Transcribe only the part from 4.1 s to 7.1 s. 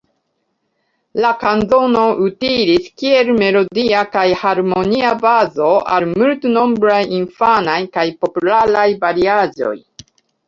kaj harmonia bazo al multnombraj